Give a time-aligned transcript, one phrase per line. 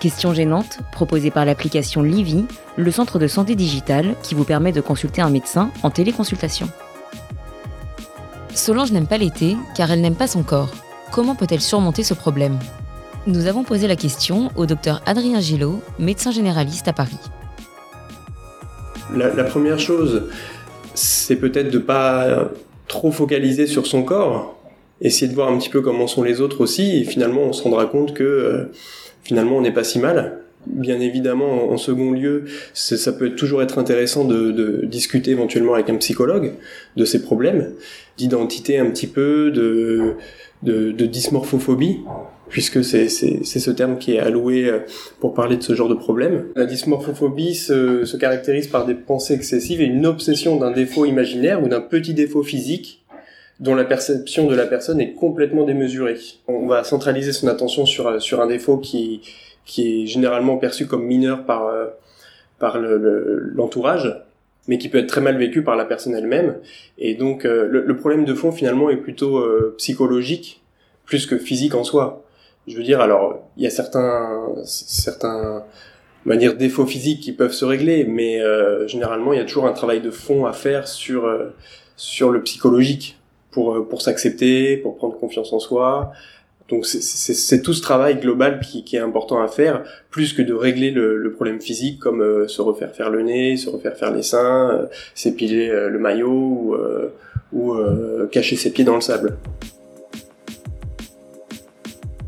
[0.00, 2.44] Questions gênantes, proposées par l'application Livy,
[2.76, 6.68] le centre de santé digitale qui vous permet de consulter un médecin en téléconsultation.
[8.54, 10.70] Solange n'aime pas l'été car elle n'aime pas son corps.
[11.10, 12.58] Comment peut-elle surmonter ce problème?
[13.26, 17.18] Nous avons posé la question au docteur Adrien Gillot, médecin généraliste à Paris.
[19.12, 20.28] La, la première chose,
[20.94, 22.50] c'est peut-être de pas
[22.86, 24.57] trop focaliser sur son corps,
[25.00, 27.62] essayer de voir un petit peu comment sont les autres aussi, et finalement on se
[27.62, 28.64] rendra compte que euh,
[29.22, 30.38] finalement on n'est pas si mal.
[30.66, 32.44] Bien évidemment, en second lieu,
[32.74, 36.52] ça peut toujours être intéressant de, de, discuter éventuellement avec un psychologue
[36.96, 37.72] de ces problèmes,
[38.18, 40.16] d'identité un petit peu, de,
[40.64, 42.00] de, de dysmorphophobie,
[42.48, 44.80] puisque c'est ce terme qui est alloué euh,
[45.20, 46.46] pour parler de ce genre de problème.
[46.56, 51.62] La dysmorphophobie se, se caractérise par des pensées excessives et une obsession d'un défaut imaginaire
[51.62, 52.97] ou d'un petit défaut physique
[53.60, 56.16] dont la perception de la personne est complètement démesurée.
[56.46, 59.20] On va centraliser son attention sur, sur un défaut qui,
[59.64, 61.86] qui est généralement perçu comme mineur par, euh,
[62.58, 64.14] par l'entourage, le,
[64.68, 66.56] mais qui peut être très mal vécu par la personne elle-même.
[66.98, 70.62] Et donc euh, le, le, problème de fond finalement est plutôt euh, psychologique
[71.04, 72.24] plus que physique en soi.
[72.66, 75.64] Je veux dire, alors il y a certains certains
[76.36, 79.72] dire défauts physiques qui peuvent se régler, mais euh, généralement il y a toujours un
[79.72, 81.54] travail de fond à faire sur euh,
[81.96, 83.18] sur le psychologique
[83.50, 86.12] pour pour s'accepter, pour prendre confiance en soi.
[86.68, 90.52] Donc c'est tout ce travail global qui, qui, est important à faire, plus que de
[90.52, 94.12] régler le, le problème physique comme euh, se refaire faire le nez, se refaire faire
[94.12, 96.76] les seins, euh, s'épiler euh, le maillot ou,
[97.54, 97.76] ou
[98.30, 99.38] cacher ses pieds dans le sable.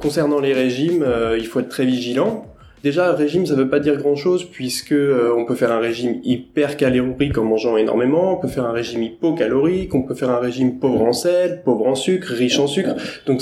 [0.00, 1.06] Concernant les régimes,
[1.38, 2.46] il faut être très vigilant.
[2.84, 6.76] Déjà, régime, ça veut pas dire grand-chose puisque euh, on peut faire un régime hyper
[6.76, 10.78] calorique en mangeant énormément, on peut faire un régime hypocalorique, on peut faire un régime
[10.78, 12.94] pauvre en sel, pauvre en sucre, riche en sucre.
[13.24, 13.40] Donc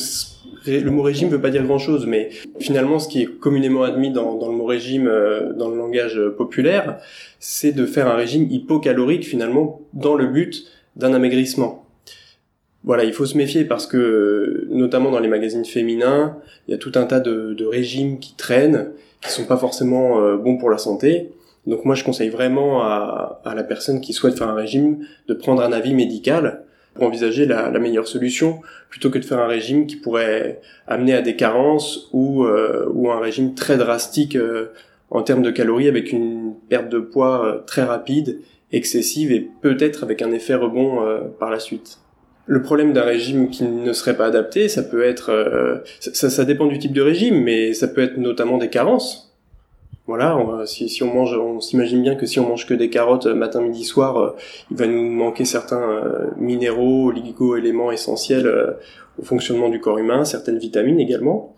[0.64, 2.30] le mot régime veut pas dire grand-chose, mais
[2.60, 6.98] finalement, ce qui est communément admis dans, le mot régime, euh, dans le langage populaire,
[7.40, 11.81] c'est de faire un régime hypocalorique finalement dans le but d'un amaigrissement.
[12.84, 16.78] Voilà, il faut se méfier parce que, notamment dans les magazines féminins, il y a
[16.78, 20.68] tout un tas de, de régimes qui traînent qui sont pas forcément euh, bons pour
[20.68, 21.30] la santé.
[21.66, 25.34] Donc moi je conseille vraiment à, à, la personne qui souhaite faire un régime de
[25.34, 28.60] prendre un avis médical pour envisager la, la, meilleure solution
[28.90, 33.10] plutôt que de faire un régime qui pourrait amener à des carences ou, euh, ou
[33.10, 34.72] un régime très drastique euh,
[35.10, 38.40] en termes de calories avec une perte de poids euh, très rapide,
[38.72, 41.00] excessive et peut-être avec un effet rebond
[41.38, 42.01] par la suite.
[42.46, 46.66] Le problème d'un régime qui ne serait pas adapté, ça peut être, euh, ça, dépend
[46.66, 49.32] du type de régime, mais ça peut être notamment des carences.
[50.08, 53.26] Voilà, on, si, on mange, on s'imagine bien que si on mange que des carottes
[53.26, 54.30] euh, matin, midi, soir, euh,
[54.72, 56.02] il va nous manquer certains
[56.36, 58.76] minéraux, oligo-éléments essentiels
[59.18, 61.54] au fonctionnement du corps humain, certaines vitamines également.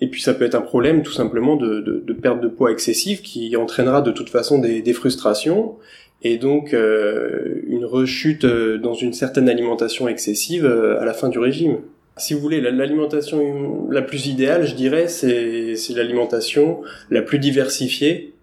[0.00, 3.56] Et puis ça peut être un problème tout simplement de, perte de poids excessive qui
[3.56, 5.76] entraînera de toute façon des frustrations
[6.22, 11.28] et donc euh, une rechute euh, dans une certaine alimentation excessive euh, à la fin
[11.28, 11.78] du régime.
[12.16, 18.34] Si vous voulez, l'alimentation la plus idéale, je dirais, c'est l'alimentation la plus diversifiée,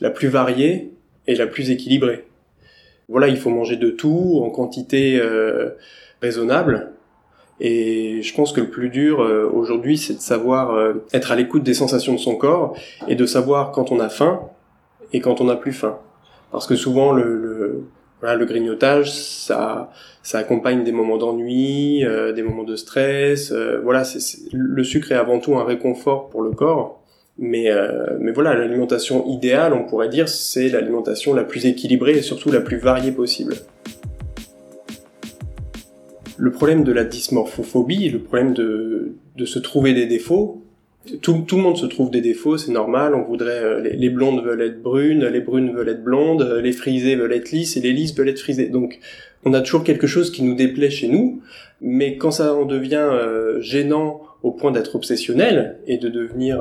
[0.00, 0.92] la plus variée
[1.26, 2.26] et la plus équilibrée.
[3.08, 5.20] Voilà, il faut manger de tout en quantité
[6.22, 6.92] raisonnable.
[7.58, 9.18] Et je pense que le plus dur
[9.52, 12.76] aujourd'hui, c'est de savoir être à l'écoute des sensations de son corps
[13.08, 14.42] et de savoir quand on a faim
[15.12, 15.98] et quand on n'a plus faim
[16.54, 17.82] parce que souvent le, le,
[18.20, 19.90] voilà, le grignotage, ça,
[20.22, 23.50] ça accompagne des moments d'ennui, euh, des moments de stress.
[23.50, 27.02] Euh, voilà, c'est, le sucre est avant tout un réconfort pour le corps.
[27.38, 32.22] Mais, euh, mais voilà, l'alimentation idéale, on pourrait dire, c'est l'alimentation la plus équilibrée et
[32.22, 33.56] surtout la plus variée possible.
[36.36, 40.63] Le problème de la dysmorphophobie, le problème de, de se trouver des défauts,
[41.20, 43.14] tout, tout, le monde se trouve des défauts, c'est normal.
[43.14, 46.72] On voudrait euh, les, blondes veulent être brunes, les brunes veulent être blondes, euh, les
[46.72, 48.68] frisées veulent être lisses et les lisses veulent être frisées.
[48.68, 48.98] Donc,
[49.44, 51.42] on a toujours quelque chose qui nous déplaît chez nous,
[51.80, 56.60] mais quand ça en devient euh, gênant au point d'être obsessionnel et de devenir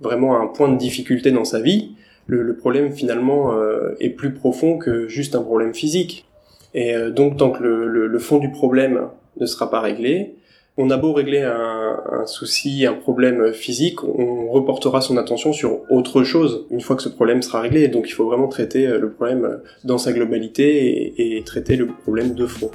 [0.00, 1.92] vraiment un point de difficulté dans sa vie,
[2.26, 3.54] le, le problème finalement
[4.00, 6.26] est plus profond que juste un problème physique.
[6.74, 9.06] Et donc, tant que le, le, le fond du problème
[9.38, 10.34] ne sera pas réglé,
[10.78, 16.22] On a beau régler un, souci, un problème physique, on reportera son attention sur autre
[16.22, 17.88] chose une fois que ce problème sera réglé.
[17.88, 22.46] Donc il faut vraiment traiter le problème dans sa globalité et traiter le problème de
[22.46, 22.70] fond.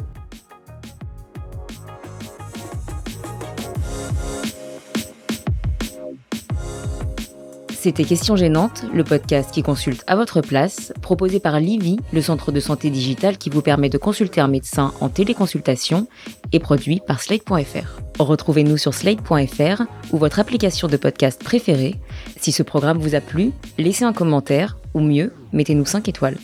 [7.87, 12.51] C'était Question Gênante, le podcast qui consulte à votre place, proposé par Livy, le centre
[12.51, 16.05] de santé digital qui vous permet de consulter un médecin en téléconsultation,
[16.51, 18.01] et produit par Slate.fr.
[18.19, 21.95] Retrouvez-nous sur Slate.fr ou votre application de podcast préférée.
[22.41, 26.35] Si ce programme vous a plu, laissez un commentaire, ou mieux, mettez-nous 5 étoiles.